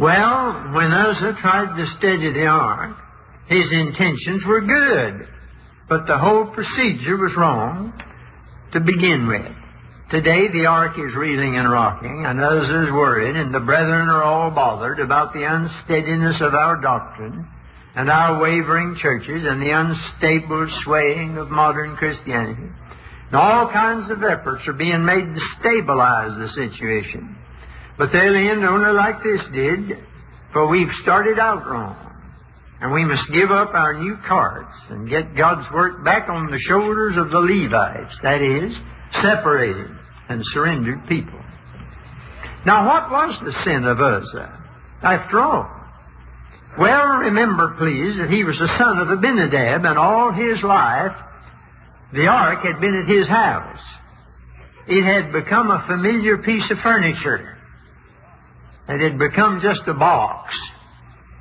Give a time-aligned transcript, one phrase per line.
[0.00, 2.96] Well, when Uzzah tried to steady the ark,
[3.48, 5.28] his intentions were good,
[5.90, 7.92] but the whole procedure was wrong
[8.72, 9.52] to begin with.
[10.10, 14.22] Today the ark is reeling and rocking, and Uzzah is worried, and the brethren are
[14.22, 17.44] all bothered about the unsteadiness of our doctrine,
[17.94, 22.72] and our wavering churches, and the unstable swaying of modern Christianity.
[23.26, 27.36] And all kinds of efforts are being made to stabilize the situation.
[28.00, 29.98] But they'll end only like this did,
[30.54, 31.94] for we've started out wrong.
[32.80, 36.58] And we must give up our new carts and get God's work back on the
[36.60, 38.74] shoulders of the Levites, that is,
[39.20, 39.90] separated
[40.30, 41.38] and surrendered people.
[42.64, 44.64] Now, what was the sin of Uzzah,
[45.02, 45.68] after all?
[46.78, 51.12] Well, remember, please, that he was the son of Abinadab, and all his life
[52.14, 53.84] the ark had been at his house.
[54.88, 57.58] It had become a familiar piece of furniture.
[58.90, 60.52] It had become just a box.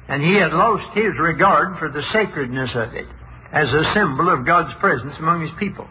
[0.08, 3.08] And he had lost his regard for the sacredness of it
[3.52, 5.88] as a symbol of God's presence among his people.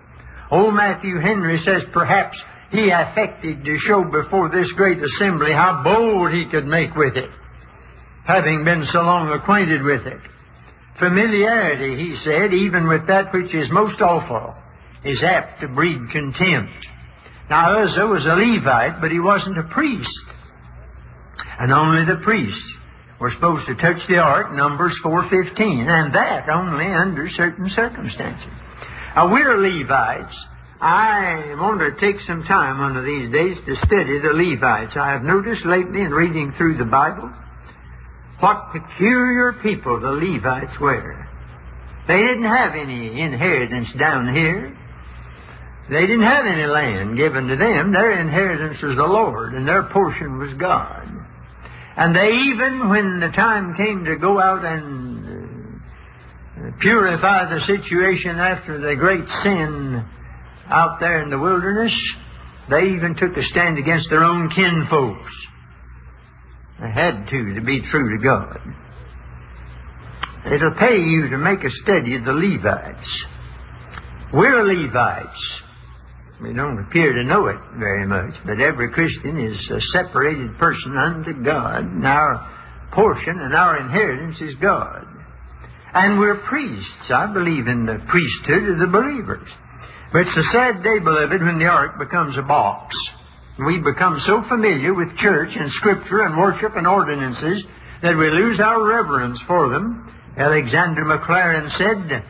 [0.51, 2.37] Old Matthew Henry says perhaps
[2.71, 7.31] he affected to show before this great assembly how bold he could make with it,
[8.25, 10.21] having been so long acquainted with it.
[10.99, 14.55] Familiarity, he said, even with that which is most awful,
[15.05, 16.87] is apt to breed contempt.
[17.51, 20.21] Now Uzzah was a Levite, but he wasn't a priest.
[21.59, 22.75] And only the priests
[23.21, 28.47] were supposed to touch the ark, Numbers 4.15, and that only under certain circumstances.
[29.17, 30.37] Now we're Levites.
[30.81, 34.93] I want to take some time one of these days to study the Levites.
[34.95, 37.33] I have noticed lately in reading through the Bible
[38.39, 41.27] what peculiar people the Levites were.
[42.07, 44.73] They didn't have any inheritance down here.
[45.91, 47.91] They didn't have any land given to them.
[47.91, 51.18] Their inheritance was the Lord, and their portion was God.
[51.99, 55.81] And they even, when the time came to go out and
[56.57, 60.07] uh, purify the situation after the great sin
[60.69, 61.93] out there in the wilderness,
[62.71, 65.33] they even took a stand against their own kinfolks.
[66.81, 68.61] They had to, to be true to God.
[70.47, 73.27] It'll pay you to make a study of the Levites.
[74.33, 75.63] We're Levites.
[76.41, 80.97] We don't appear to know it very much, but every Christian is a separated person
[80.97, 85.05] unto God, and our portion and our inheritance is God.
[85.95, 87.11] And we're priests.
[87.11, 89.49] I believe in the priesthood of the believers.
[90.13, 92.95] But it's a sad day, beloved, when the ark becomes a box.
[93.59, 97.65] We become so familiar with church and scripture and worship and ordinances
[98.03, 100.07] that we lose our reverence for them.
[100.37, 102.23] Alexander Maclaren said,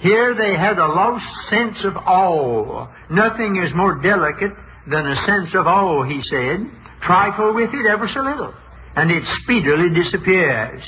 [0.00, 2.88] here they had a lost sense of awe.
[3.10, 4.52] Nothing is more delicate
[4.86, 6.66] than a sense of awe, he said.
[7.02, 8.54] Trifle with it ever so little,
[8.94, 10.82] and it speedily disappears.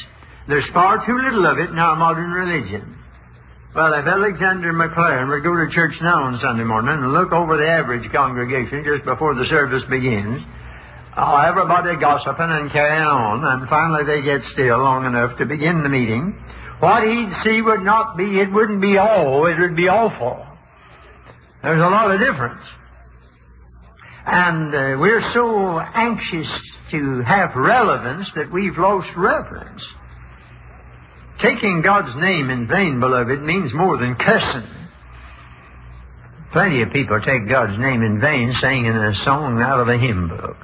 [0.46, 2.96] There's far too little of it in our modern religion.
[3.74, 7.56] Well, if Alexander Maclaren would go to church now on Sunday morning and look over
[7.56, 10.42] the average congregation just before the service begins,
[11.16, 15.82] oh, everybody gossiping and carrying on, and finally they get still long enough to begin
[15.82, 16.34] the meeting,
[16.80, 20.44] what he'd see would not be, it wouldn't be all, it would be awful.
[21.62, 22.62] There's a lot of difference.
[24.26, 26.50] And uh, we're so anxious
[26.90, 29.84] to have relevance that we've lost reverence.
[31.42, 34.68] Taking God's name in vain, beloved, means more than cussing.
[36.52, 40.28] Plenty of people take God's name in vain singing a song out of a hymn
[40.28, 40.56] book.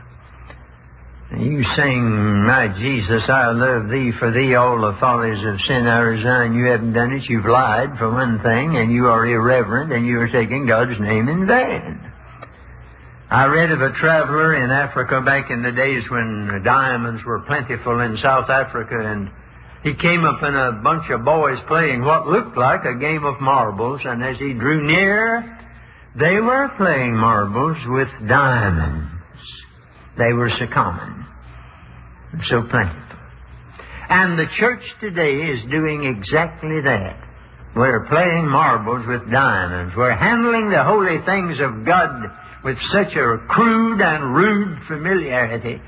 [1.39, 5.99] You sing, My Jesus, I love thee, for thee all the follies of sin I
[6.01, 6.55] resign.
[6.55, 10.21] You haven't done it, you've lied, for one thing, and you are irreverent, and you
[10.21, 12.01] are taking God's name in vain.
[13.31, 18.01] I read of a traveler in Africa back in the days when diamonds were plentiful
[18.01, 19.31] in South Africa, and
[19.83, 23.41] he came up in a bunch of boys playing what looked like a game of
[23.41, 25.59] marbles, and as he drew near,
[26.17, 29.11] they were playing marbles with diamonds.
[30.17, 30.67] They were so
[32.43, 33.19] so plentiful.
[34.09, 37.21] And the church today is doing exactly that.
[37.75, 39.95] We're playing marbles with diamonds.
[39.97, 42.23] We're handling the holy things of God
[42.65, 45.81] with such a crude and rude familiarity.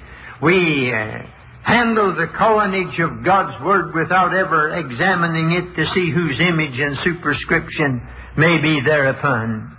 [0.42, 1.22] We uh,
[1.62, 6.96] handle the coinage of God's Word without ever examining it to see whose image and
[7.04, 8.02] superscription
[8.36, 9.75] may be thereupon.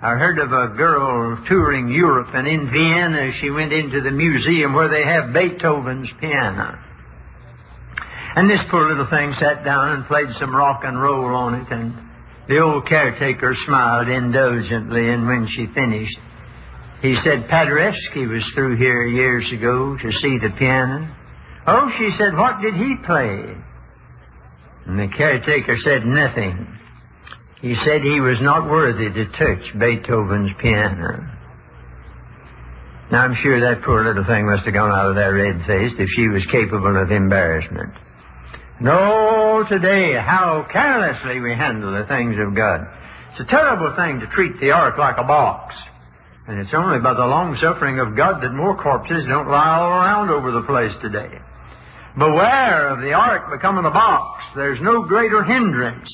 [0.00, 4.74] I heard of a girl touring Europe, and in Vienna she went into the museum
[4.74, 6.78] where they have Beethoven's piano.
[8.36, 11.72] And this poor little thing sat down and played some rock and roll on it,
[11.72, 11.94] and
[12.46, 16.18] the old caretaker smiled indulgently, and when she finished,
[17.00, 21.08] he said, Paderewski was through here years ago to see the piano.
[21.66, 23.56] Oh, she said, what did he play?
[24.84, 26.75] And the caretaker said nothing.
[27.60, 31.32] He said he was not worthy to touch Beethoven's piano.
[33.10, 36.08] Now, I'm sure that poor little thing must have gone out of there red-faced if
[36.16, 37.92] she was capable of embarrassment.
[38.80, 42.86] No, oh, today, how carelessly we handle the things of God.
[43.30, 45.74] It's a terrible thing to treat the ark like a box.
[46.46, 49.90] And it's only by the long suffering of God that more corpses don't lie all
[49.90, 51.40] around over the place today.
[52.18, 54.44] Beware of the ark becoming a box.
[54.54, 56.12] There's no greater hindrance.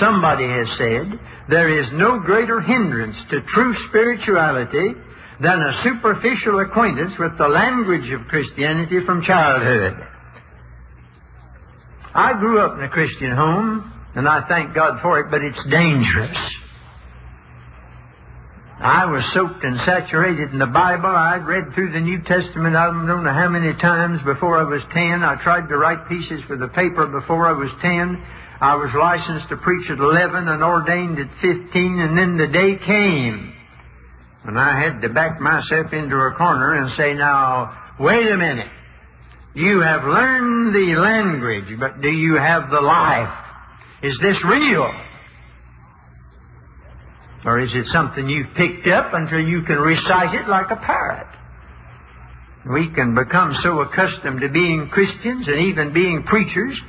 [0.00, 4.94] Somebody has said, there is no greater hindrance to true spirituality
[5.40, 9.94] than a superficial acquaintance with the language of Christianity from childhood.
[12.14, 15.66] I grew up in a Christian home, and I thank God for it, but it's
[15.70, 16.38] dangerous.
[18.80, 21.08] I was soaked and saturated in the Bible.
[21.08, 24.82] I'd read through the New Testament I don't know how many times before I was
[24.92, 25.22] ten.
[25.22, 28.22] I tried to write pieces for the paper before I was ten.
[28.60, 32.78] I was licensed to preach at 11 and ordained at 15, and then the day
[32.84, 33.52] came
[34.44, 38.70] when I had to back myself into a corner and say, now, wait a minute.
[39.54, 43.32] You have learned the language, but do you have the life?
[44.02, 44.90] Is this real?
[47.44, 51.26] Or is it something you've picked up until you can recite it like a parrot?
[52.72, 56.80] We can become so accustomed to being Christians and even being preachers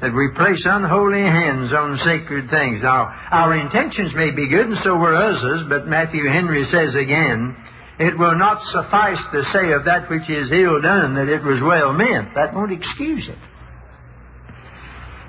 [0.00, 2.82] that we place unholy hands on sacred things.
[2.82, 7.56] Now, our intentions may be good, and so were others, but Matthew Henry says again,
[7.98, 11.62] it will not suffice to say of that which is ill done that it was
[11.62, 12.34] well meant.
[12.34, 13.38] That won't excuse it.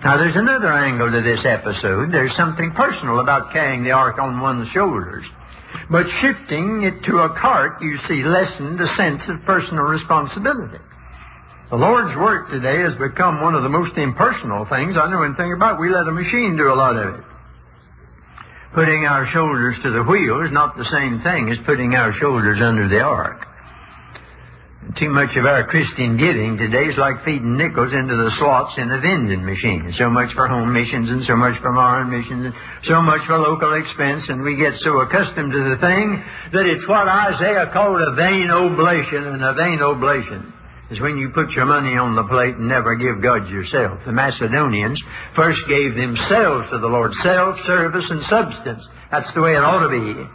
[0.03, 2.11] Now, there's another angle to this episode.
[2.11, 5.25] There's something personal about carrying the ark on one's shoulders.
[5.89, 10.83] But shifting it to a cart, you see, lessened the sense of personal responsibility.
[11.69, 15.49] The Lord's work today has become one of the most impersonal things I know anything
[15.49, 15.81] about.
[15.81, 17.25] We let a machine do a lot of it.
[18.77, 22.61] Putting our shoulders to the wheel is not the same thing as putting our shoulders
[22.61, 23.47] under the ark.
[24.93, 28.91] Too much of our Christian giving today is like feeding nickels into the slots in
[28.93, 29.89] a vending machine.
[29.97, 32.53] So much for home missions and so much for foreign missions and
[32.85, 36.21] so much for local expense and we get so accustomed to the thing
[36.53, 40.53] that it's what Isaiah called a vain oblation and a vain oblation
[40.91, 43.99] is when you put your money on the plate and never give God yourself.
[44.05, 45.01] The Macedonians
[45.35, 47.11] first gave themselves to the Lord.
[47.23, 48.87] Self, service, and substance.
[49.09, 50.29] That's the way it ought to be.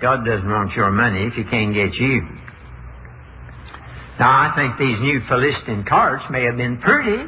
[0.00, 2.22] God doesn't want your money if He can't get you.
[4.18, 7.26] Now, I think these new Philistine carts may have been pretty,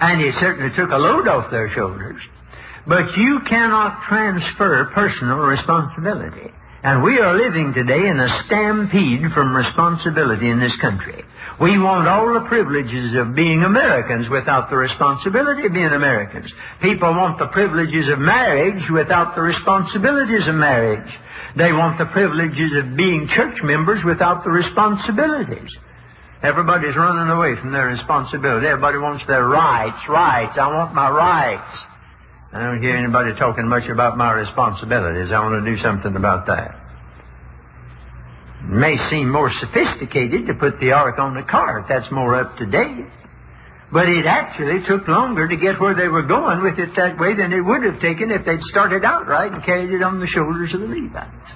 [0.00, 2.20] and it certainly took a load off their shoulders.
[2.86, 6.52] But you cannot transfer personal responsibility.
[6.86, 11.18] And we are living today in a stampede from responsibility in this country.
[11.58, 16.46] We want all the privileges of being Americans without the responsibility of being Americans.
[16.78, 21.10] People want the privileges of marriage without the responsibilities of marriage.
[21.58, 25.74] They want the privileges of being church members without the responsibilities.
[26.46, 28.70] Everybody's running away from their responsibility.
[28.70, 30.54] Everybody wants their rights, rights.
[30.54, 31.74] I want my rights.
[32.56, 35.28] I don't hear anybody talking much about my responsibilities.
[35.30, 36.72] I want to do something about that.
[38.64, 41.84] It may seem more sophisticated to put the ark on the cart.
[41.86, 43.12] That's more up to date.
[43.92, 47.36] But it actually took longer to get where they were going with it that way
[47.36, 50.26] than it would have taken if they'd started out right and carried it on the
[50.26, 51.52] shoulders of the Levites.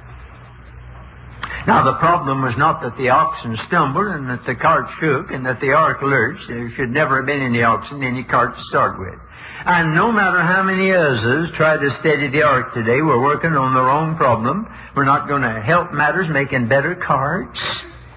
[1.67, 5.45] Now the problem was not that the oxen stumbled and that the cart shook and
[5.45, 6.49] that the ark lurched.
[6.49, 9.21] There should never have been any oxen, any cart to start with.
[9.67, 13.75] And no matter how many Uzzahs try to steady the ark today, we're working on
[13.75, 14.67] the wrong problem.
[14.97, 17.61] We're not going to help matters making better carts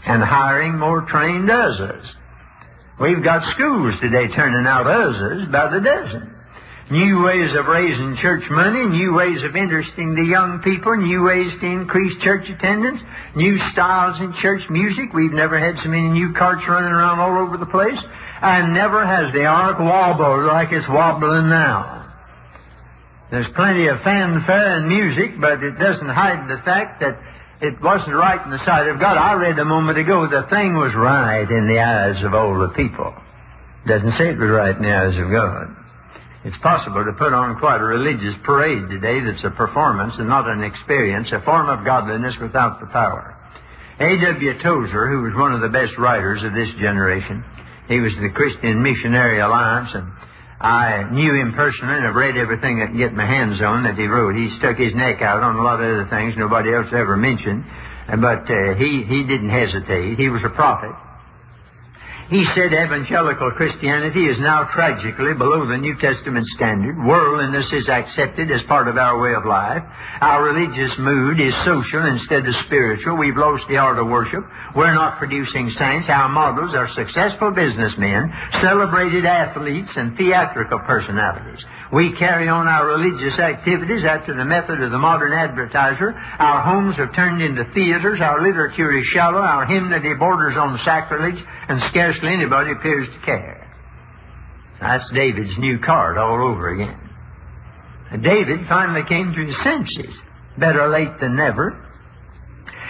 [0.06, 2.08] and hiring more trained Uzzahs.
[3.02, 6.33] We've got schools today turning out Uzzahs by the dozen.
[6.92, 11.52] New ways of raising church money, new ways of interesting the young people, new ways
[11.62, 13.02] to increase church attendance,
[13.36, 15.14] new styles in church music.
[15.14, 17.98] We've never had so many new carts running around all over the place.
[18.42, 22.04] And never has the ark wobbled like it's wobbling now.
[23.32, 27.18] There's plenty of fanfare and music, but it doesn't hide the fact that
[27.62, 29.18] it wasn't right in the sight of God.
[29.18, 32.74] I read a moment ago the thing was right in the eyes of all the
[32.76, 33.16] people.
[33.88, 35.83] Doesn't say it was right in the eyes of God.
[36.44, 40.50] It's possible to put on quite a religious parade today that's a performance and not
[40.50, 43.36] an experience, a form of godliness without the power.
[44.00, 44.60] A.W.
[44.60, 47.46] Tozer, who was one of the best writers of this generation,
[47.88, 50.12] he was the Christian Missionary Alliance, and
[50.60, 53.96] I knew him personally and I've read everything I can get my hands on that
[53.96, 54.36] he wrote.
[54.36, 57.64] He stuck his neck out on a lot of other things nobody else ever mentioned,
[58.20, 60.20] but uh, he, he didn't hesitate.
[60.20, 60.96] He was a prophet.
[62.34, 66.98] He said evangelical Christianity is now tragically below the New Testament standard.
[66.98, 69.84] Worldliness is accepted as part of our way of life.
[70.20, 73.22] Our religious mood is social instead of spiritual.
[73.22, 74.42] We've lost the art of worship.
[74.76, 76.10] We're not producing saints.
[76.10, 78.34] Our models are successful businessmen,
[78.66, 81.64] celebrated athletes, and theatrical personalities.
[81.94, 86.18] We carry on our religious activities after the method of the modern advertiser.
[86.18, 88.20] Our homes have turned into theaters.
[88.20, 89.38] Our literature is shallow.
[89.38, 91.38] Our hymnody borders on sacrilege,
[91.70, 93.70] and scarcely anybody appears to care.
[94.82, 96.98] That's David's new card all over again.
[98.22, 100.14] David finally came to his senses.
[100.58, 101.78] Better late than never.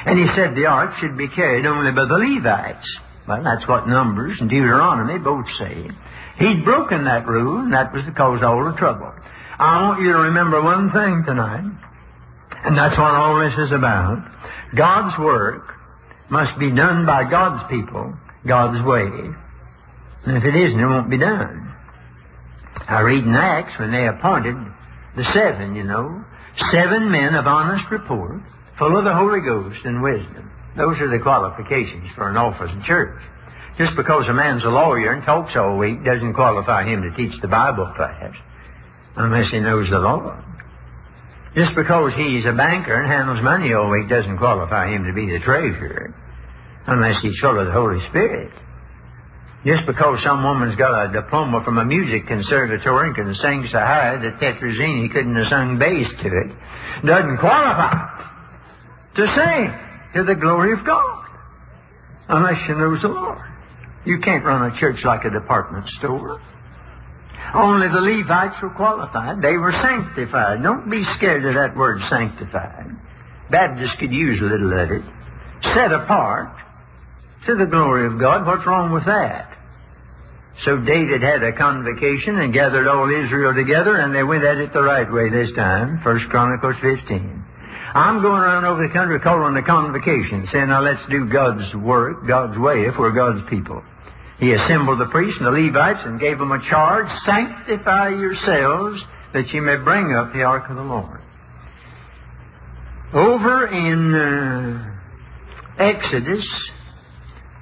[0.06, 3.00] And he said the ark should be carried only by the Levites.
[3.28, 5.92] Well, that's what Numbers and Deuteronomy both say.
[6.38, 9.14] He'd broken that rule, and that was the cause of all the trouble.
[9.60, 11.64] I want you to remember one thing tonight,
[12.66, 14.26] and that's what all this is about.
[14.76, 15.76] God's work
[16.30, 18.14] must be done by God's people,
[18.48, 19.06] God's way.
[20.26, 21.72] And if it isn't, it won't be done.
[22.88, 24.56] I read in Acts when they appointed
[25.16, 26.24] the seven, you know,
[26.72, 28.42] seven men of honest report,
[28.80, 30.50] full of the Holy Ghost and wisdom.
[30.76, 33.22] Those are the qualifications for an office in church.
[33.78, 37.34] Just because a man's a lawyer and talks all week doesn't qualify him to teach
[37.42, 38.34] the Bible class
[39.16, 40.44] unless he knows the Lord.
[41.56, 45.30] Just because he's a banker and handles money all week doesn't qualify him to be
[45.30, 46.14] the treasurer
[46.88, 48.52] unless he's full of the Holy Spirit.
[49.66, 53.80] Just because some woman's got a diploma from a music conservatory and can sing so
[53.80, 56.52] high that Tetrazzini couldn't have sung bass to it
[57.06, 57.94] doesn't qualify
[59.16, 59.74] to sing
[60.16, 61.26] to the glory of God
[62.30, 63.53] unless she knows the Lord.
[64.06, 66.42] You can't run a church like a department store.
[67.54, 69.42] Only the Levites were qualified.
[69.42, 70.64] They were sanctified.
[70.64, 72.90] Don't be scared of that word sanctified.
[73.50, 75.04] Baptists could use a little of it.
[75.76, 76.50] Set apart
[77.46, 78.46] to the glory of God.
[78.46, 79.50] What's wrong with that?
[80.66, 84.74] So David had a convocation and gathered all Israel together, and they went at it
[84.74, 86.00] the right way this time.
[86.04, 87.44] First Chronicles 15.
[87.96, 92.28] I'm going around over the country calling a convocation, saying, now let's do God's work,
[92.28, 93.84] God's way, if we're God's people.
[94.44, 99.02] He assembled the priests and the Levites and gave them a charge, sanctify yourselves
[99.34, 101.22] that you may bring up the ark of the Lord.
[103.14, 106.46] Over in uh, Exodus,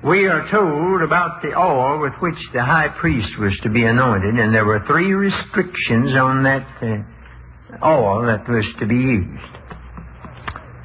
[0.03, 4.39] we are told about the oil with which the high priest was to be anointed,
[4.39, 9.53] and there were three restrictions on that uh, oil that was to be used.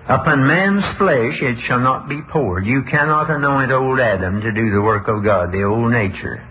[0.09, 2.65] Upon man's flesh it shall not be poured.
[2.65, 6.47] You cannot anoint old Adam to do the work of God, the old nature.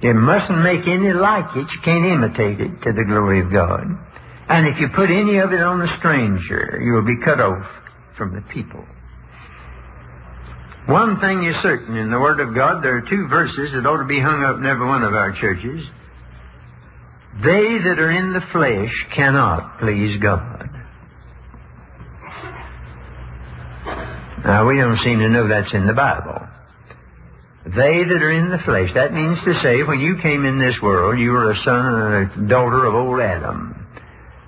[0.00, 1.68] You mustn't make any like it.
[1.68, 3.84] You can't imitate it to the glory of God.
[4.48, 7.66] And if you put any of it on a stranger, you will be cut off
[8.16, 8.84] from the people.
[10.86, 13.98] One thing is certain in the Word of God, there are two verses that ought
[14.00, 15.84] to be hung up in every one of our churches.
[17.42, 20.70] They that are in the flesh cannot please God.
[24.46, 26.46] Now, we don't seem to know that's in the Bible.
[27.64, 30.78] They that are in the flesh, that means to say, when you came in this
[30.80, 33.74] world, you were a son and a daughter of old Adam.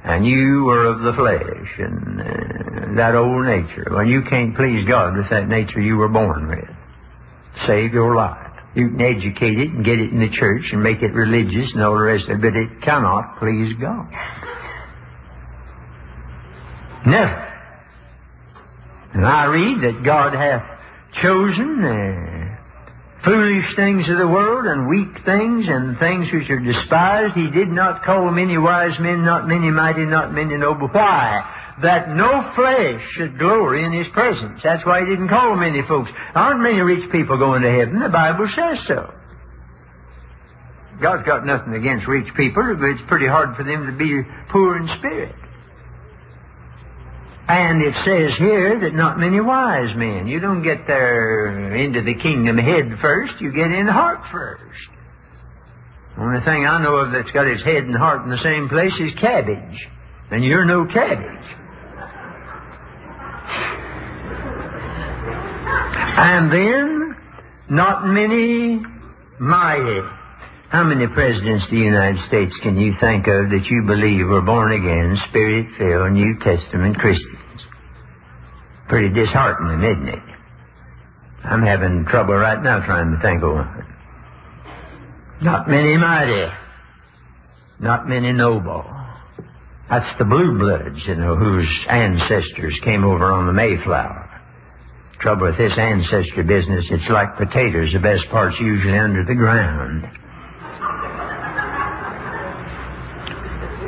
[0.04, 3.90] And you were of the flesh and uh, that old nature.
[3.90, 6.70] Well, you can't please God with that nature you were born with.
[7.66, 8.54] Save your life.
[8.76, 11.82] You can educate it and get it in the church and make it religious and
[11.82, 14.06] all the rest of it, but it cannot please God.
[17.04, 17.47] Never.
[19.14, 20.62] And I read that God hath
[21.22, 27.34] chosen uh, foolish things of the world and weak things and things which are despised.
[27.34, 30.88] He did not call many wise men, not many mighty, not many noble.
[30.88, 31.74] Why?
[31.82, 34.60] That no flesh should glory in His presence.
[34.62, 36.10] That's why He didn't call many folks.
[36.34, 38.00] Aren't many rich people going to heaven?
[38.00, 39.14] The Bible says so.
[41.00, 44.76] God's got nothing against rich people, but it's pretty hard for them to be poor
[44.76, 45.34] in spirit.
[47.48, 50.28] And it says here that not many wise men.
[50.28, 54.62] You don't get there into the kingdom head first, you get in heart first.
[56.18, 58.92] Only thing I know of that's got its head and heart in the same place
[59.00, 59.88] is cabbage.
[60.30, 61.56] And you're no cabbage.
[66.20, 67.16] And then,
[67.70, 68.82] not many
[69.40, 70.02] mighty.
[70.70, 74.42] How many presidents of the United States can you think of that you believe were
[74.42, 77.64] born again, spirit filled, New Testament Christians?
[78.86, 80.24] Pretty disheartening, isn't it?
[81.42, 83.84] I'm having trouble right now trying to think of one.
[85.40, 86.52] Not many mighty.
[87.80, 88.84] Not many noble.
[89.88, 94.28] That's the blue bloods, you know, whose ancestors came over on the Mayflower.
[95.20, 97.90] Trouble with this ancestry business, it's like potatoes.
[97.94, 100.04] The best part's usually under the ground.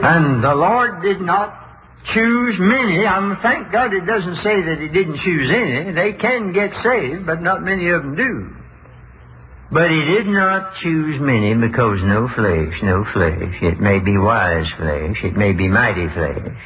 [0.02, 1.60] And the Lord did not
[2.04, 3.06] choose many.
[3.06, 5.92] I mean, thank God it doesn't say that He didn't choose any.
[5.92, 8.56] They can get saved, but not many of them do.
[9.70, 13.54] But He did not choose many because no flesh, no flesh.
[13.60, 16.56] It may be wise flesh, it may be mighty flesh,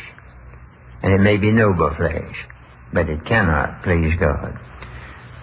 [1.03, 2.37] and it may be noble flesh,
[2.93, 4.59] but it cannot please God.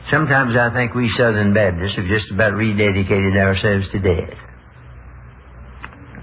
[0.10, 4.51] Sometimes I think we Southern Baptists have just about rededicated ourselves to death.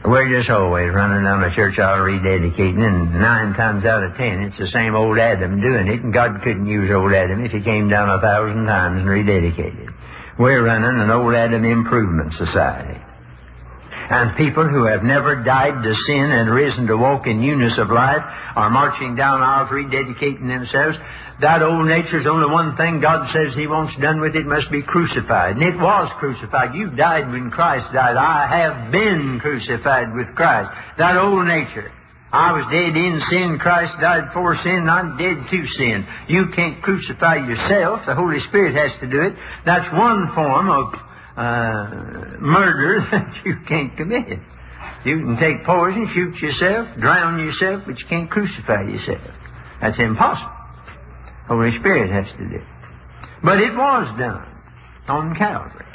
[0.08, 4.40] We're just always running down the church aisle rededicating, and nine times out of ten,
[4.40, 7.60] it's the same old Adam doing it, and God couldn't use old Adam if he
[7.60, 9.92] came down a thousand times and rededicated.
[10.38, 12.98] We're running an old Adam improvement society.
[14.10, 17.90] And people who have never died to sin and risen to walk in newness of
[17.90, 18.24] life
[18.56, 20.96] are marching down aisles rededicating themselves.
[21.40, 24.82] That old nature's only one thing God says He wants done with it must be
[24.82, 25.54] crucified.
[25.54, 26.74] And it was crucified.
[26.74, 28.16] You died when Christ died.
[28.16, 30.73] I have been crucified with Christ.
[30.97, 31.92] That old nature.
[32.32, 33.58] I was dead in sin.
[33.60, 34.88] Christ died for sin.
[34.88, 36.04] I'm dead to sin.
[36.28, 38.04] You can't crucify yourself.
[38.04, 39.32] The Holy Spirit has to do it.
[39.64, 40.92] That's one form of
[41.38, 44.38] uh, murder that you can't commit.
[45.04, 49.22] You can take poison, shoot yourself, drown yourself, but you can't crucify yourself.
[49.80, 50.50] That's impossible.
[51.46, 52.62] Holy Spirit has to do it.
[53.42, 54.44] But it was done
[55.06, 55.86] on Calvary.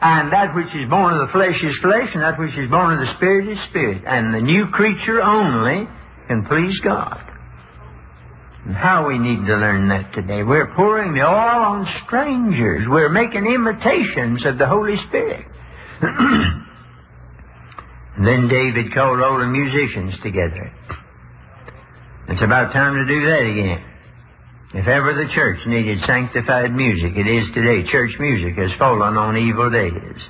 [0.00, 2.94] And that which is born of the flesh is flesh, and that which is born
[2.94, 4.02] of the Spirit is spirit.
[4.06, 5.86] And the new creature only
[6.28, 7.29] can please God.
[8.64, 10.42] And how we need to learn that today.
[10.42, 12.86] We're pouring the oil on strangers.
[12.88, 15.46] We're making imitations of the Holy Spirit.
[18.24, 20.70] then David called all the musicians together.
[22.28, 23.86] It's about time to do that again.
[24.72, 27.82] If ever the church needed sanctified music, it is today.
[27.90, 30.20] Church music has fallen on evil days.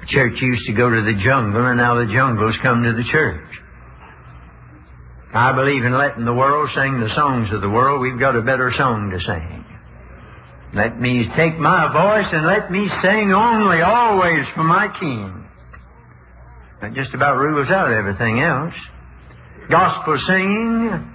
[0.00, 3.08] The church used to go to the jungle, and now the jungle's come to the
[3.10, 3.59] church.
[5.32, 8.00] I believe in letting the world sing the songs of the world.
[8.00, 9.64] We've got a better song to sing.
[10.74, 15.44] Let me take my voice and let me sing only, always for my King.
[16.80, 18.74] That just about rules out everything else.
[19.68, 21.14] Gospel singing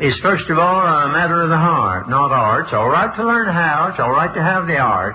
[0.00, 2.66] is first of all a matter of the heart, not art.
[2.66, 3.90] It's all right to learn how.
[3.90, 5.14] It's all right to have the art.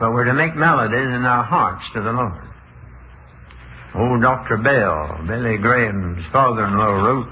[0.00, 2.40] But we're to make melodies in our hearts to the Lord.
[3.94, 4.56] Old Dr.
[4.58, 7.28] Bell, Billy Graham's father-in-law, wrote,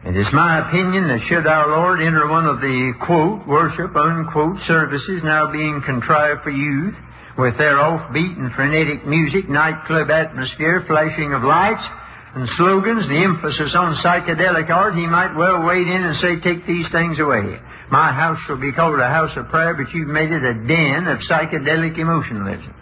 [0.00, 4.56] It is my opinion that should our Lord enter one of the, quote, worship, unquote,
[4.64, 6.96] services now being contrived for youth,
[7.36, 11.84] with their offbeat and frenetic music, nightclub atmosphere, flashing of lights,
[12.32, 16.64] and slogans, the emphasis on psychedelic art, he might well wade in and say, take
[16.64, 17.60] these things away.
[17.92, 21.08] My house shall be called a house of prayer, but you've made it a den
[21.12, 22.72] of psychedelic emotionalism.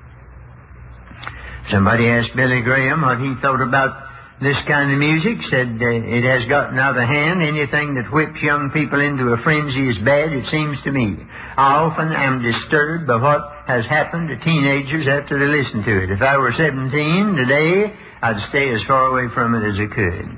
[1.70, 4.07] Somebody asked Billy Graham what he thought about
[4.40, 7.42] this kind of music, said uh, it has gotten out of hand.
[7.42, 11.18] Anything that whips young people into a frenzy is bad, it seems to me.
[11.58, 16.10] I often am disturbed by what has happened to teenagers after they listen to it.
[16.14, 16.86] If I were 17
[17.34, 17.90] today,
[18.22, 20.28] I'd stay as far away from it as I could.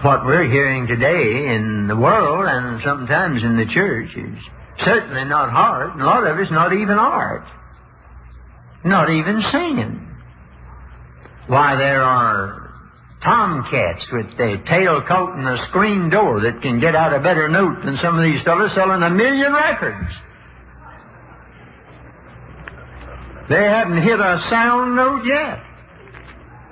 [0.00, 4.38] What we're hearing today in the world and sometimes in the church is
[4.84, 7.44] certainly not art, and a lot of it's not even art.
[8.84, 9.97] Not even singing.
[11.48, 12.70] Why, there are
[13.24, 17.48] tomcats with the tail coat and a screen door that can get out a better
[17.48, 20.12] note than some of these fellows selling a million records.
[23.48, 25.64] They haven't hit a sound note yet.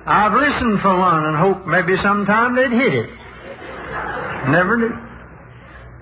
[0.06, 3.10] I've listened for one and hoped maybe sometime they'd hit it.
[4.48, 4.92] Never did.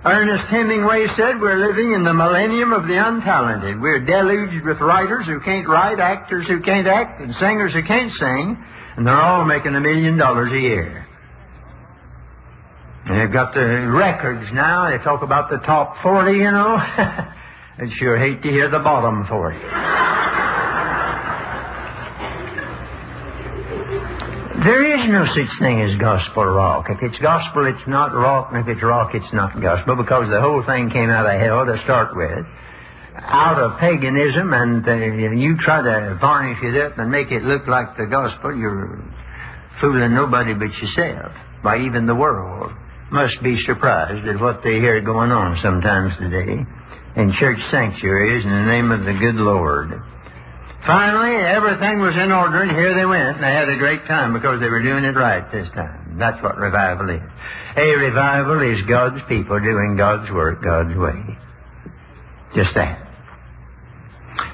[0.05, 3.81] Ernest Hemingway said we're living in the millennium of the untalented.
[3.81, 8.12] We're deluged with writers who can't write, actors who can't act, and singers who can't
[8.12, 8.62] sing,
[8.97, 11.07] and they're all making a million dollars a year.
[13.07, 14.90] And they've got the records now.
[14.90, 16.77] They talk about the top 40, you know.
[16.77, 19.57] I'd sure hate to hear the bottom 40.
[24.64, 26.87] There is no such thing as gospel rock.
[26.88, 30.40] If it's gospel, it's not rock, and if it's rock, it's not gospel, because the
[30.40, 32.48] whole thing came out of hell to start with.
[33.14, 37.68] Out of paganism, and uh, you try to varnish it up and make it look
[37.68, 39.05] like the gospel, you're
[39.83, 42.72] fooling nobody but yourself, by even the world.
[43.12, 46.64] Must be surprised at what they hear going on sometimes today
[47.20, 49.92] in church sanctuaries in the name of the good Lord.
[50.87, 54.35] Finally, everything was in order, and here they went, and they had a great time
[54.35, 56.18] because they were doing it right this time.
[56.18, 57.25] That's what revival is.
[57.77, 61.38] A revival is God's people doing God's work God's way.
[62.55, 63.01] Just that.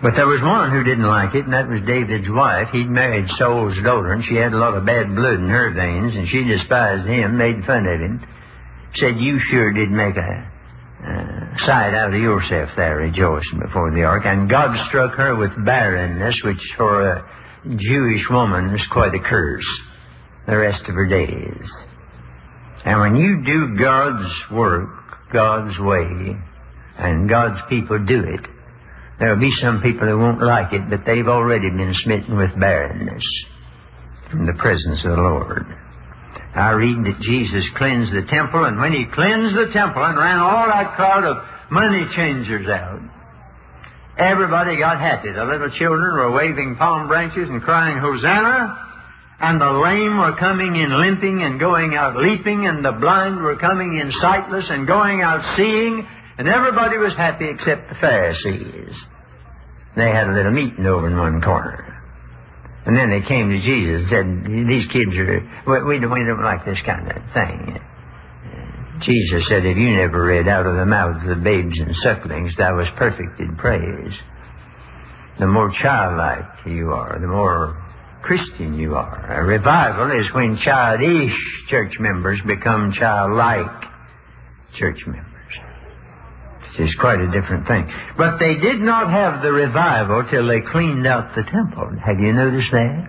[0.03, 2.69] But there was one who didn't like it, and that was David's wife.
[2.71, 6.15] He'd married Saul's daughter, and she had a lot of bad blood in her veins,
[6.15, 8.23] and she despised him, made fun of him,
[8.95, 10.31] said, You sure did make a
[11.03, 14.23] uh, sight out of yourself there rejoicing before the ark.
[14.25, 19.81] And God struck her with barrenness, which for a Jewish woman is quite a curse
[20.47, 21.71] the rest of her days.
[22.85, 24.89] And when you do God's work,
[25.33, 26.37] God's way,
[26.99, 28.41] and God's people do it,
[29.19, 33.25] there'll be some people who won't like it, but they've already been smitten with barrenness
[34.31, 35.67] from the presence of the Lord.
[36.55, 40.39] I read that Jesus cleansed the temple, and when he cleansed the temple and ran
[40.39, 41.37] all that crowd of
[41.71, 43.01] money changers out,
[44.19, 45.33] everybody got happy.
[45.33, 48.89] The little children were waving palm branches and crying, Hosanna!
[49.41, 53.57] And the lame were coming in limping and going out leaping, and the blind were
[53.57, 58.95] coming in sightless and going out seeing, and everybody was happy except the Pharisees.
[59.97, 61.90] They had a little meeting over in one corner.
[62.87, 66.25] And then they came to Jesus and said, These kids are, we, we, don't, we
[66.25, 67.79] don't like this kind of thing.
[69.03, 72.57] Jesus said, If you never read out of the mouths of the babes and sucklings,
[72.57, 74.15] thou was perfect in praise.
[75.39, 77.77] The more childlike you are, the more
[78.23, 79.41] Christian you are.
[79.41, 81.33] A revival is when childish
[81.69, 83.85] church members become childlike
[84.75, 85.30] church members.
[86.81, 87.87] It's quite a different thing.
[88.17, 91.93] But they did not have the revival till they cleaned out the temple.
[92.05, 93.09] Have you noticed that?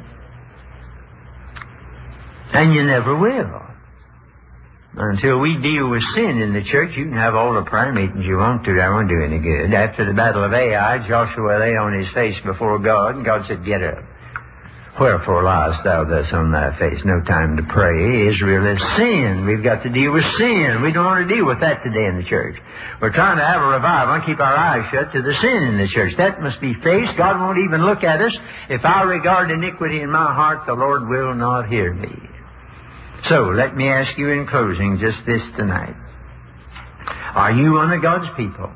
[2.53, 3.71] And you never will.
[4.93, 8.25] Until we deal with sin in the church, you can have all the prayer meetings
[8.27, 8.75] you want to.
[8.75, 9.73] That won't do any good.
[9.73, 13.63] After the battle of Ai, Joshua lay on his face before God, and God said,
[13.63, 14.03] Get up.
[14.99, 16.99] Wherefore liest thou thus on thy face?
[17.05, 18.27] No time to pray.
[18.27, 19.47] Israel is sin.
[19.47, 20.83] We've got to deal with sin.
[20.83, 22.59] We don't want to deal with that today in the church.
[22.99, 25.77] We're trying to have a revival and keep our eyes shut to the sin in
[25.79, 26.13] the church.
[26.17, 27.15] That must be faced.
[27.17, 28.35] God won't even look at us.
[28.69, 32.11] If I regard iniquity in my heart, the Lord will not hear me.
[33.29, 35.95] So, let me ask you in closing just this tonight.
[37.33, 38.71] Are you one of God's people?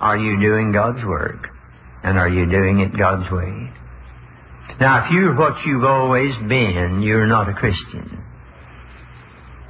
[0.00, 1.48] Are you doing God's work?
[2.02, 3.72] And are you doing it God's way?
[4.80, 8.22] Now, if you're what you've always been, you're not a Christian.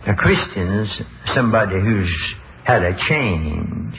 [0.07, 1.01] A Christian's
[1.35, 3.95] somebody who's had a change.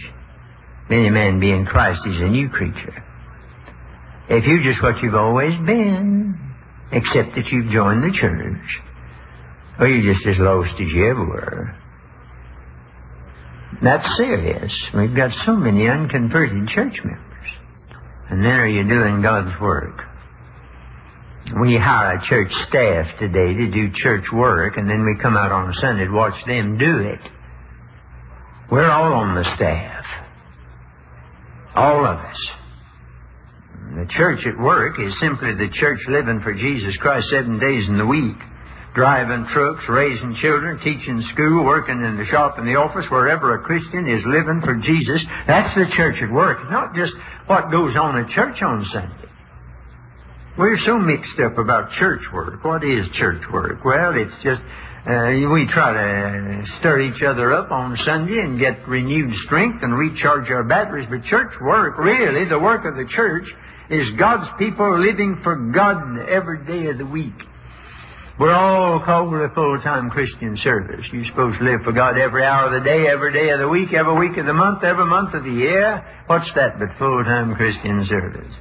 [0.89, 3.03] Any man being Christ, he's a new creature.
[4.29, 6.37] If you're just what you've always been,
[6.91, 8.81] except that you've joined the church,
[9.79, 11.75] well, you're just as lost as you ever were,
[13.81, 14.73] that's serious.
[14.95, 17.49] We've got so many unconverted church members.
[18.29, 20.08] And then are you doing God's work?
[21.57, 25.73] We hire church staff today to do church work, and then we come out on
[25.73, 27.19] Sunday to watch them do it.
[28.71, 30.05] We're all on the staff.
[31.73, 32.49] All of us.
[33.95, 37.97] The church at work is simply the church living for Jesus Christ seven days in
[37.97, 38.37] the week.
[38.93, 43.63] Driving trucks, raising children, teaching school, working in the shop, in the office, wherever a
[43.63, 45.25] Christian is living for Jesus.
[45.47, 46.69] That's the church at work.
[46.69, 47.15] Not just
[47.47, 49.28] what goes on at church on Sunday.
[50.59, 52.65] We're so mixed up about church work.
[52.65, 53.85] What is church work?
[53.85, 54.59] Well, it's just
[55.07, 59.97] uh, we try to stir each other up on Sunday and get renewed strength and
[59.97, 61.07] recharge our batteries.
[61.09, 63.47] But church work, really, the work of the church,
[63.89, 67.39] is God's people living for God every day of the week.
[68.37, 71.05] We're all called to full-time Christian service.
[71.13, 73.69] You're supposed to live for God every hour of the day, every day of the
[73.69, 76.03] week, every week of the month, every month of the year.
[76.27, 78.53] What's that but full-time Christian service?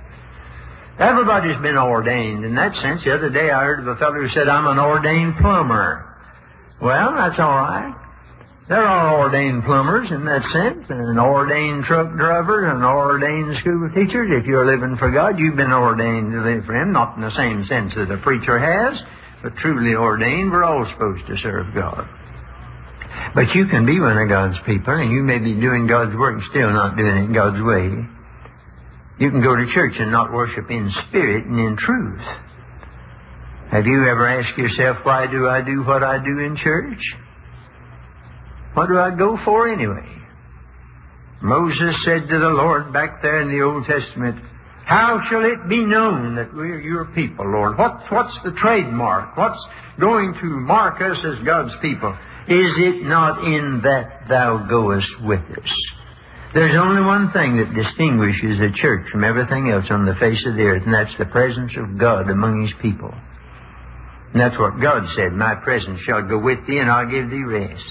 [0.99, 3.05] Everybody's been ordained in that sense.
[3.05, 6.05] The other day I heard of a fellow who said, I'm an ordained plumber.
[6.83, 7.95] Well, that's all right.
[8.69, 14.29] There are ordained plumbers in that sense, and ordained truck drivers, and ordained school teachers.
[14.29, 17.31] If you're living for God, you've been ordained to live for Him, not in the
[17.31, 19.01] same sense that a preacher has,
[19.43, 20.53] but truly ordained.
[20.53, 22.07] We're all supposed to serve God.
[23.35, 26.43] But you can be one of God's people, and you may be doing God's work
[26.51, 28.05] still not doing it God's way.
[29.19, 32.23] You can go to church and not worship in spirit and in truth.
[33.71, 37.03] Have you ever asked yourself, why do I do what I do in church?
[38.75, 40.07] What do I go for anyway?
[41.43, 44.41] Moses said to the Lord back there in the Old Testament,
[44.85, 47.77] How shall it be known that we're your people, Lord?
[47.77, 49.37] What, what's the trademark?
[49.37, 49.69] What's
[50.01, 52.17] going to mark us as God's people?
[52.49, 55.73] Is it not in that thou goest with us?
[56.55, 60.57] There's only one thing that distinguishes a church from everything else on the face of
[60.57, 63.13] the earth, and that's the presence of God among His people.
[64.33, 67.45] And that's what God said, My presence shall go with thee, and I'll give thee
[67.45, 67.85] rest.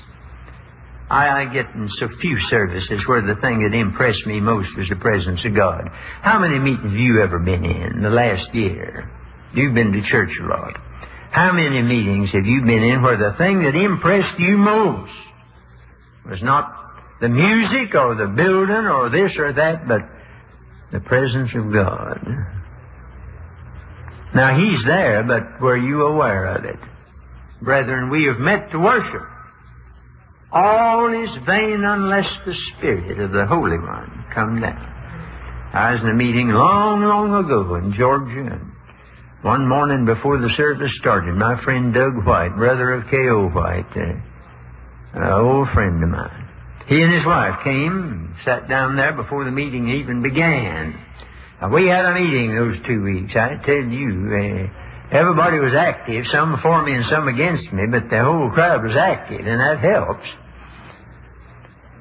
[1.10, 4.90] I, I get in so few services where the thing that impressed me most was
[4.90, 5.90] the presence of God.
[6.22, 9.10] How many meetings have you ever been in the last year?
[9.54, 10.74] You've been to church a lot.
[11.32, 15.14] How many meetings have you been in where the thing that impressed you most
[16.28, 16.87] was not
[17.22, 20.02] the music or the building or this or that, but
[20.92, 22.20] the presence of God?
[24.36, 26.80] Now, He's there, but were you aware of it?
[27.62, 29.24] Brethren, we have met to worship.
[30.52, 34.94] All is vain unless the Spirit of the Holy One come down.
[35.74, 38.54] I was in a meeting long, long ago in Georgia.
[38.54, 38.72] and
[39.42, 43.50] One morning before the service started, my friend Doug White, brother of K.O.
[43.50, 46.47] White, uh, an old friend of mine,
[46.88, 50.96] he and his wife came, sat down there before the meeting even began.
[51.60, 53.34] Now, we had a meeting those two weeks.
[53.36, 58.10] I tell you, uh, everybody was active, some for me and some against me, but
[58.10, 60.28] the whole crowd was active, and that helps.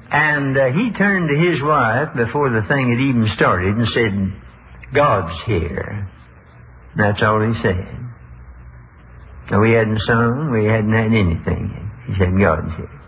[0.09, 4.93] And uh, he turned to his wife before the thing had even started and said,
[4.95, 6.07] God's here.
[6.95, 7.91] That's all he said.
[9.51, 11.91] Now, we hadn't sung, we hadn't had anything.
[12.07, 13.06] He said, God's here.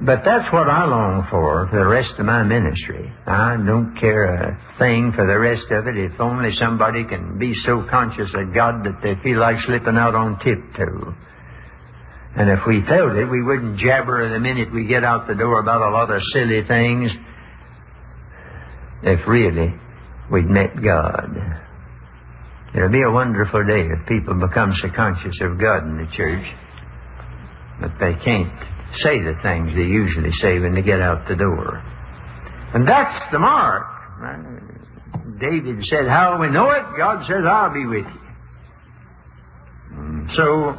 [0.00, 3.10] But that's what I long for for the rest of my ministry.
[3.26, 7.52] I don't care a thing for the rest of it if only somebody can be
[7.66, 11.14] so conscious of God that they feel like slipping out on tiptoe.
[12.36, 15.58] And if we felt it, we wouldn't jabber the minute we get out the door
[15.58, 17.10] about a lot of silly things.
[19.02, 19.74] If really
[20.30, 21.34] we'd met God.
[22.72, 26.46] It'll be a wonderful day if people become so conscious of God in the church
[27.80, 31.82] that they can't say the things they usually say when they get out the door.
[32.74, 33.86] And that's the mark.
[35.40, 36.82] David said, How we know it?
[36.96, 38.20] God says, I'll be with you.
[39.96, 40.74] Mm, so,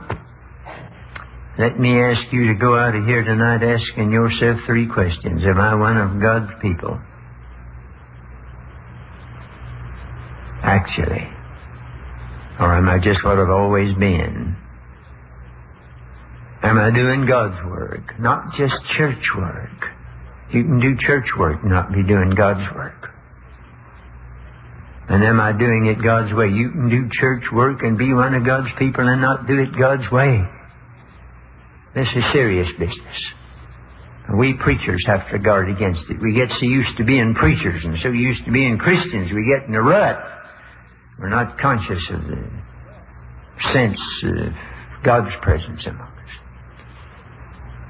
[1.57, 5.43] let me ask you to go out of here tonight asking yourself three questions.
[5.43, 6.99] Am I one of God's people?
[10.61, 11.27] Actually.
[12.59, 14.55] Or am I just what I've always been?
[16.61, 18.19] Am I doing God's work?
[18.19, 19.91] Not just church work.
[20.51, 23.09] You can do church work and not be doing God's work.
[25.07, 26.47] And am I doing it God's way?
[26.47, 29.69] You can do church work and be one of God's people and not do it
[29.77, 30.43] God's way.
[31.95, 33.17] This is serious business.
[34.37, 36.21] We preachers have to guard against it.
[36.21, 39.67] We get so used to being preachers and so used to being Christians, we get
[39.67, 40.17] in a rut.
[41.17, 42.45] We're not conscious of the
[43.73, 44.53] sense of
[45.03, 46.18] God's presence among us.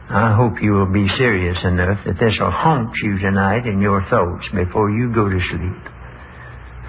[0.09, 4.01] I hope you will be serious enough that this will haunt you tonight in your
[4.09, 5.85] thoughts before you go to sleep.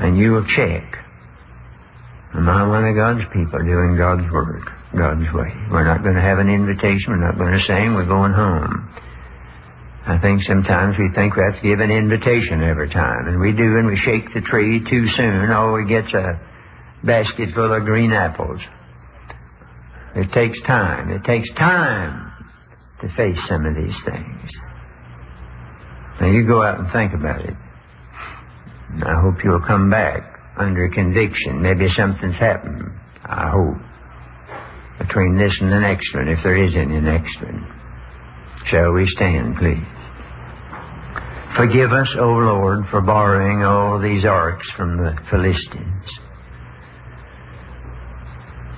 [0.01, 0.97] And you will check.
[2.33, 4.65] Am I one of God's people doing God's work,
[4.97, 5.53] God's way?
[5.69, 7.13] We're not going to have an invitation.
[7.13, 7.93] We're not going to sing.
[7.93, 8.89] We're going home.
[10.09, 13.53] I think sometimes we think we have to give an invitation every time, and we
[13.53, 15.53] do, and we shake the tree too soon.
[15.53, 16.41] Oh, we gets a
[17.05, 18.65] basket full of green apples.
[20.17, 21.11] It takes time.
[21.13, 22.30] It takes time
[23.03, 24.51] to face some of these things.
[26.21, 27.55] Now you go out and think about it.
[29.03, 31.63] I hope you'll come back under conviction.
[31.63, 32.93] Maybe something's happened.
[33.25, 33.79] I hope.
[34.99, 37.67] Between this and the next one, if there is any next one.
[38.67, 39.87] Shall we stand, please?
[41.57, 46.21] Forgive us, O Lord, for borrowing all these arks from the Philistines.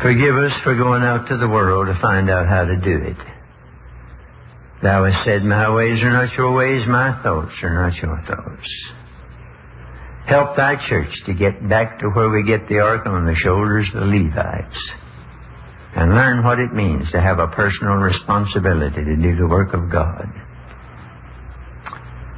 [0.00, 3.31] Forgive us for going out to the world to find out how to do it.
[4.82, 8.68] Thou hast said, My ways are not your ways, my thoughts are not your thoughts.
[10.26, 13.88] Help thy church to get back to where we get the ark on the shoulders
[13.94, 14.90] of the Levites
[15.94, 19.90] and learn what it means to have a personal responsibility to do the work of
[19.90, 20.26] God.